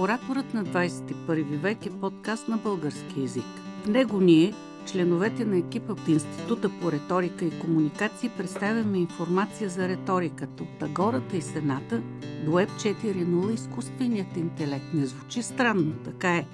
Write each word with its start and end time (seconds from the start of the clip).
Ораторът 0.00 0.54
на 0.54 0.64
21 0.64 1.58
век 1.58 1.86
е 1.86 2.00
подкаст 2.00 2.48
на 2.48 2.56
български 2.56 3.20
язик. 3.20 3.44
В 3.84 3.88
него 3.88 4.20
ние, 4.20 4.54
членовете 4.86 5.44
на 5.44 5.58
екипа 5.58 5.92
от 5.92 6.08
Института 6.08 6.70
по 6.80 6.92
риторика 6.92 7.44
и 7.44 7.60
комуникации, 7.60 8.30
представяме 8.36 8.98
информация 8.98 9.70
за 9.70 9.88
риториката 9.88 10.62
от 10.62 10.82
Агората 10.82 11.36
и 11.36 11.42
Сената 11.42 12.02
до 12.44 12.50
Web 12.50 12.70
4.0 12.70 13.54
изкуственият 13.54 14.36
интелект. 14.36 14.94
Не 14.94 15.06
звучи 15.06 15.42
странно, 15.42 15.94
така 16.04 16.36
е. 16.36 16.46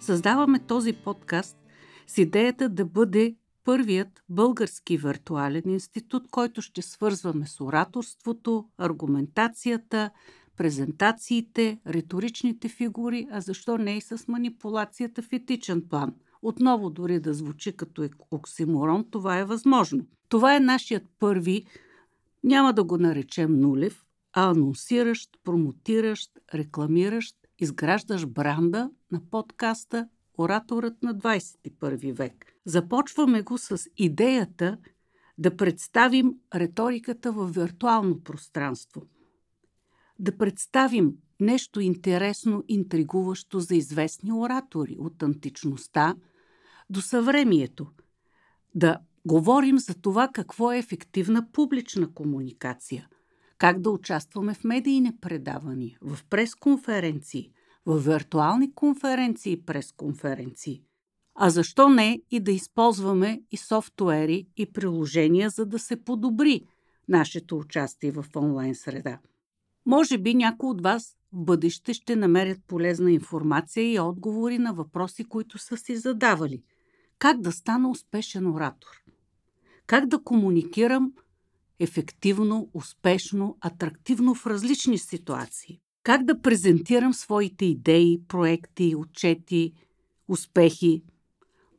Създаваме 0.00 0.58
този 0.58 0.92
подкаст 0.92 1.56
с 2.06 2.18
идеята 2.18 2.68
да 2.68 2.84
бъде 2.84 3.36
първият 3.64 4.22
български 4.28 4.96
виртуален 4.96 5.62
институт, 5.66 6.22
който 6.30 6.62
ще 6.62 6.82
свързваме 6.82 7.46
с 7.46 7.60
ораторството, 7.60 8.64
аргументацията, 8.78 10.10
презентациите, 10.56 11.78
риторичните 11.86 12.68
фигури, 12.68 13.26
а 13.30 13.40
защо 13.40 13.78
не 13.78 13.96
и 13.96 14.00
с 14.00 14.28
манипулацията 14.28 15.22
в 15.22 15.32
етичен 15.32 15.82
план. 15.88 16.14
Отново 16.42 16.90
дори 16.90 17.20
да 17.20 17.34
звучи 17.34 17.76
като 17.76 18.08
оксиморон, 18.30 19.04
това 19.10 19.38
е 19.38 19.44
възможно. 19.44 20.06
Това 20.28 20.56
е 20.56 20.60
нашият 20.60 21.02
първи, 21.18 21.66
няма 22.44 22.72
да 22.72 22.84
го 22.84 22.98
наречем 22.98 23.60
нулев, 23.60 24.04
а 24.32 24.50
анонсиращ, 24.50 25.30
промотиращ, 25.44 26.30
рекламиращ, 26.54 27.36
изграждаш 27.58 28.26
бранда 28.26 28.90
на 29.12 29.20
подкаста 29.30 30.08
Ораторът 30.38 31.02
на 31.02 31.14
21 31.14 32.12
век. 32.12 32.52
Започваме 32.64 33.42
го 33.42 33.58
с 33.58 33.84
идеята 33.96 34.78
да 35.38 35.56
представим 35.56 36.34
риториката 36.54 37.32
в 37.32 37.46
виртуално 37.46 38.20
пространство– 38.20 39.02
да 40.18 40.36
представим 40.36 41.12
нещо 41.40 41.80
интересно, 41.80 42.64
интригуващо 42.68 43.60
за 43.60 43.74
известни 43.74 44.32
оратори 44.32 44.96
от 44.98 45.22
античността 45.22 46.16
до 46.90 47.00
съвремието. 47.00 47.86
Да 48.74 48.98
говорим 49.26 49.78
за 49.78 49.94
това 49.94 50.28
какво 50.28 50.72
е 50.72 50.78
ефективна 50.78 51.52
публична 51.52 52.14
комуникация, 52.14 53.08
как 53.58 53.80
да 53.80 53.90
участваме 53.90 54.54
в 54.54 54.64
медийни 54.64 55.12
предавания, 55.20 55.98
в 56.02 56.18
пресконференции, 56.30 57.50
в 57.86 57.98
виртуални 57.98 58.74
конференции 58.74 59.52
и 59.52 59.64
пресконференции. 59.64 60.82
А 61.34 61.50
защо 61.50 61.88
не 61.88 62.20
и 62.30 62.40
да 62.40 62.52
използваме 62.52 63.42
и 63.50 63.56
софтуери 63.56 64.46
и 64.56 64.72
приложения, 64.72 65.50
за 65.50 65.66
да 65.66 65.78
се 65.78 66.04
подобри 66.04 66.66
нашето 67.08 67.58
участие 67.58 68.12
в 68.12 68.24
онлайн 68.36 68.74
среда. 68.74 69.18
Може 69.86 70.18
би 70.18 70.34
някои 70.34 70.70
от 70.70 70.80
вас 70.80 71.16
в 71.32 71.36
бъдеще 71.44 71.94
ще 71.94 72.16
намерят 72.16 72.58
полезна 72.66 73.12
информация 73.12 73.92
и 73.92 74.00
отговори 74.00 74.58
на 74.58 74.74
въпроси, 74.74 75.24
които 75.24 75.58
са 75.58 75.76
си 75.76 75.96
задавали. 75.96 76.62
Как 77.18 77.40
да 77.40 77.52
стана 77.52 77.90
успешен 77.90 78.46
оратор? 78.46 78.88
Как 79.86 80.06
да 80.06 80.22
комуникирам 80.22 81.12
ефективно, 81.78 82.70
успешно, 82.74 83.56
атрактивно 83.60 84.34
в 84.34 84.46
различни 84.46 84.98
ситуации? 84.98 85.80
Как 86.02 86.24
да 86.24 86.40
презентирам 86.40 87.14
своите 87.14 87.64
идеи, 87.64 88.20
проекти, 88.28 88.94
отчети, 88.96 89.72
успехи? 90.28 91.02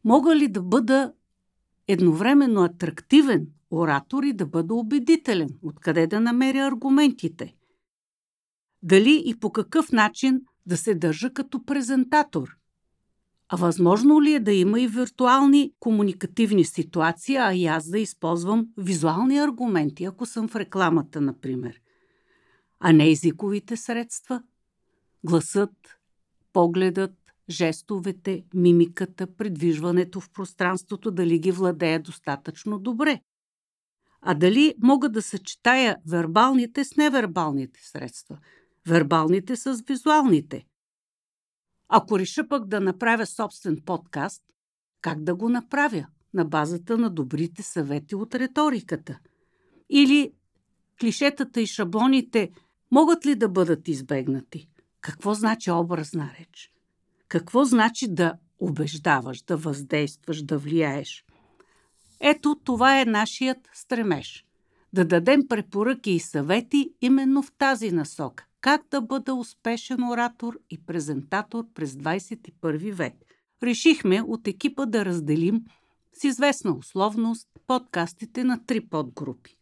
Мога 0.04 0.36
ли 0.36 0.48
да 0.48 0.62
бъда 0.62 1.14
едновременно 1.88 2.64
атрактивен 2.64 3.48
оратор 3.72 4.24
и 4.24 4.34
да 4.34 4.46
бъда 4.46 4.74
убедителен? 4.74 5.50
Откъде 5.62 6.08
да 6.08 6.20
намеря 6.20 6.68
аргументите? 6.68 7.56
Дали 8.84 9.24
и 9.26 9.40
по 9.40 9.52
какъв 9.52 9.92
начин 9.92 10.42
да 10.66 10.78
се 10.78 10.96
държа 10.96 11.34
като 11.34 11.66
презентатор. 11.66 12.58
А 13.50 13.56
възможно 13.56 14.22
ли 14.22 14.34
е 14.34 14.40
да 14.40 14.54
има 14.54 14.82
и 14.82 14.88
виртуални 14.88 15.72
комуникативни 15.80 16.66
ситуации, 16.66 17.36
а 17.36 17.54
и 17.54 17.66
аз 17.66 17.90
да 17.90 18.00
използвам 18.00 18.68
визуални 18.78 19.38
аргументи, 19.40 20.06
ако 20.06 20.26
съм 20.26 20.48
в 20.48 20.56
рекламата, 20.56 21.22
например, 21.22 21.82
а 22.80 22.94
не 22.94 23.10
езиковите 23.10 23.78
средства? 23.78 24.44
Гласът, 25.24 26.00
погледът, 26.54 27.14
жестовете, 27.50 28.44
мимиката, 28.54 29.36
предвижването 29.36 30.20
в 30.20 30.30
пространството, 30.30 31.12
дали 31.12 31.40
ги 31.40 31.52
владея 31.52 32.00
достатъчно 32.00 32.80
добре. 32.80 33.22
А 34.22 34.34
дали 34.34 34.76
мога 34.84 35.10
да 35.10 35.22
съчетая 35.22 35.98
вербалните 36.08 36.84
с 36.84 36.96
невербалните 36.98 37.80
средства– 37.84 38.38
вербалните 38.88 39.56
с 39.56 39.84
визуалните. 39.88 40.66
Ако 41.90 42.20
реша 42.20 42.48
пък 42.48 42.68
да 42.68 42.80
направя 42.80 43.26
собствен 43.26 43.82
подкаст, 43.86 44.44
как 45.02 45.24
да 45.24 45.36
го 45.36 45.50
направя? 45.50 46.06
На 46.34 46.46
базата 46.46 46.98
на 46.98 47.10
добрите 47.10 47.64
съвети 47.64 48.16
от 48.16 48.36
риториката. 48.36 49.20
Или 49.90 50.32
клишетата 51.00 51.62
и 51.62 51.68
шаблоните 51.68 52.52
могат 52.92 53.26
ли 53.26 53.36
да 53.36 53.50
бъдат 53.50 53.88
избегнати? 53.88 54.70
Какво 55.02 55.34
значи 55.34 55.72
образна 55.72 56.30
реч? 56.40 56.72
Какво 57.28 57.66
значи 57.66 58.08
да 58.14 58.34
убеждаваш, 58.60 59.42
да 59.42 59.58
въздействаш, 59.58 60.44
да 60.44 60.58
влияеш? 60.58 61.26
Ето 62.20 62.56
това 62.64 63.02
е 63.02 63.06
нашият 63.06 63.58
стремеж. 63.74 64.46
Да 64.94 65.06
дадем 65.06 65.48
препоръки 65.48 66.12
и 66.12 66.20
съвети 66.20 66.94
именно 67.02 67.44
в 67.44 67.52
тази 67.58 67.92
насока 67.92 68.47
как 68.62 68.82
да 68.92 69.02
бъда 69.02 69.34
успешен 69.34 70.04
оратор 70.04 70.60
и 70.70 70.86
презентатор 70.86 71.66
през 71.74 71.94
21 71.94 72.94
век. 72.94 73.14
Решихме 73.64 74.22
от 74.22 74.48
екипа 74.48 74.86
да 74.86 75.06
разделим 75.06 75.62
с 76.14 76.24
известна 76.24 76.78
условност 76.78 77.48
подкастите 77.68 78.44
на 78.44 78.66
три 78.66 78.82
подгрупи. 78.82 79.58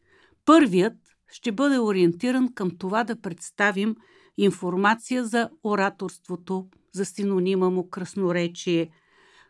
Първият 0.45 0.97
ще 1.31 1.51
бъде 1.51 1.79
ориентиран 1.79 2.53
към 2.53 2.71
това 2.77 3.03
да 3.03 3.21
представим 3.21 3.95
информация 4.37 5.25
за 5.25 5.49
ораторството, 5.63 6.67
за 6.93 7.05
синонима 7.05 7.69
му 7.69 7.89
красноречие, 7.89 8.89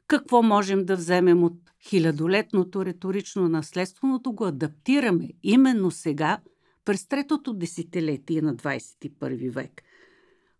какво 0.07 0.43
можем 0.43 0.85
да 0.85 0.95
вземем 0.95 1.43
от 1.43 1.53
хилядолетното 1.87 2.85
риторично 2.85 3.49
наследство, 3.49 4.07
но 4.07 4.19
го 4.19 4.45
адаптираме 4.45 5.29
именно 5.43 5.91
сега– 5.91 6.39
през 6.85 7.07
третото 7.07 7.53
десетилетие 7.53 8.41
на 8.41 8.55
21 8.55 9.51
век. 9.51 9.81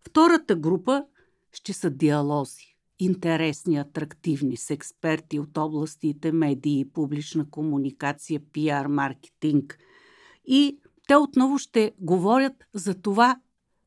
Втората 0.08 0.56
група 0.56 1.04
ще 1.52 1.72
са 1.72 1.90
диалози. 1.90 2.76
Интересни, 2.98 3.76
атрактивни, 3.76 4.56
с 4.56 4.70
експерти 4.70 5.38
от 5.38 5.58
областите 5.58 6.32
медии, 6.32 6.88
публична 6.94 7.50
комуникация, 7.50 8.40
пиар, 8.52 8.86
маркетинг. 8.86 9.78
И 10.44 10.78
те 11.08 11.16
отново 11.16 11.58
ще 11.58 11.92
говорят 11.98 12.64
за 12.74 12.94
това 12.94 13.40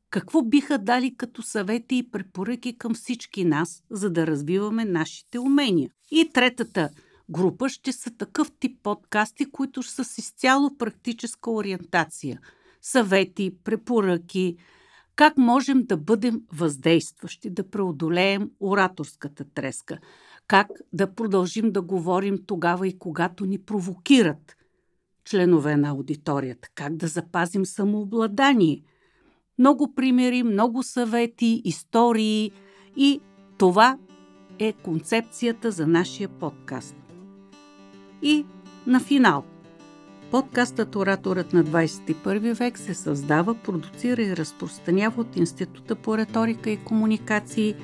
какво 0.09 0.41
биха 0.41 0.77
дали 0.77 1.15
като 1.15 1.41
съвети 1.41 1.95
и 1.95 2.11
препоръки 2.11 2.77
към 2.77 2.93
всички 2.93 3.45
нас, 3.45 3.83
за 3.91 4.09
да 4.09 4.27
развиваме 4.27 4.85
нашите 4.85 5.39
умения. 5.39 5.89
И 6.11 6.29
третата 6.33 6.89
група 7.29 7.69
ще 7.69 7.91
са 7.91 8.11
такъв 8.11 8.51
тип 8.59 8.79
подкасти, 8.83 9.51
които 9.51 9.83
са 9.83 10.03
с 10.03 10.17
изцяло 10.17 10.77
практическа 10.77 11.51
ориентация. 11.51 12.39
Съвети, 12.81 13.51
препоръки, 13.63 14.57
как 15.15 15.37
можем 15.37 15.83
да 15.83 15.97
бъдем 15.97 16.41
въздействащи, 16.53 17.49
да 17.49 17.69
преодолеем 17.69 18.51
ораторската 18.59 19.45
треска, 19.53 19.97
как 20.47 20.67
да 20.93 21.15
продължим 21.15 21.71
да 21.71 21.81
говорим 21.81 22.37
тогава 22.47 22.87
и 22.87 22.99
когато 22.99 23.45
ни 23.45 23.57
провокират 23.57 24.55
членове 25.25 25.77
на 25.77 25.89
аудиторията, 25.89 26.69
как 26.75 26.95
да 26.95 27.07
запазим 27.07 27.65
самообладание. 27.65 28.81
Много 29.59 29.95
примери, 29.95 30.43
много 30.43 30.83
съвети, 30.83 31.61
истории 31.65 32.51
и 32.95 33.21
това 33.57 33.97
е 34.59 34.73
концепцията 34.73 35.71
за 35.71 35.87
нашия 35.87 36.29
подкаст. 36.29 36.95
И 38.21 38.45
на 38.87 38.99
финал. 38.99 39.43
Подкастът 40.31 40.95
Ораторът 40.95 41.53
на 41.53 41.63
21 41.63 42.53
век 42.53 42.77
се 42.77 42.93
създава, 42.93 43.55
продуцира 43.55 44.21
и 44.21 44.37
разпространява 44.37 45.21
от 45.21 45.37
Института 45.37 45.95
по 45.95 46.17
риторика 46.17 46.69
и 46.69 46.77
комуникации 46.77 47.75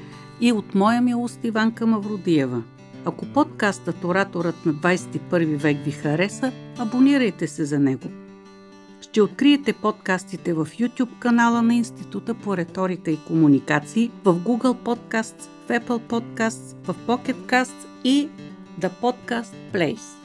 и 0.41 0.51
от 0.51 0.75
моя 0.75 1.01
милост 1.01 1.39
Иванка 1.43 1.87
Мавродиева. 1.87 2.63
Ако 3.05 3.25
подкастът 3.25 4.03
Ораторът 4.03 4.65
на 4.65 4.73
21 4.73 5.57
век 5.57 5.77
ви 5.85 5.91
хареса, 5.91 6.51
абонирайте 6.77 7.47
се 7.47 7.65
за 7.65 7.79
него. 7.79 8.09
Ще 9.01 9.21
откриете 9.21 9.73
подкастите 9.73 10.53
в 10.53 10.65
YouTube 10.65 11.19
канала 11.19 11.61
на 11.61 11.75
Института 11.75 12.33
по 12.33 12.57
риторика 12.57 13.11
и 13.11 13.19
комуникации, 13.27 14.11
в 14.23 14.35
Google 14.35 14.73
Podcasts, 14.73 15.49
в 15.65 15.69
Apple 15.69 16.01
Podcasts, 16.09 16.75
в 16.83 16.95
Pocket 17.07 17.35
Casts 17.35 17.87
и 18.03 18.29
The 18.81 18.89
Podcast 19.01 19.53
Place. 19.73 20.24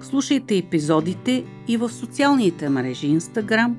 Слушайте 0.00 0.56
епизодите 0.56 1.44
и 1.68 1.76
в 1.76 1.90
социалните 1.90 2.68
мрежи 2.68 3.06
Instagram, 3.06 3.74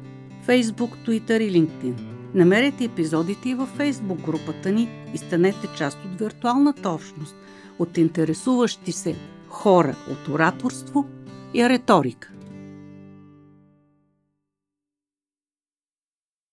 Facebook, 0.47 0.91
Twitter 1.05 1.41
и 1.41 1.51
LinkedIn. 1.51 1.93
Намерете 2.35 2.83
епизодите 2.83 3.49
и 3.49 3.53
във 3.53 3.69
фейсбук 3.69 4.21
групата 4.21 4.71
ни 4.71 4.89
и 5.13 5.17
станете 5.17 5.67
част 5.77 5.97
от 6.05 6.19
виртуалната 6.19 6.89
общност 6.89 7.35
от 7.79 7.97
интересуващи 7.97 8.91
се 8.91 9.15
хора 9.47 9.95
от 10.11 10.27
ораторство 10.27 11.05
и 11.53 11.69
риторика. 11.69 12.29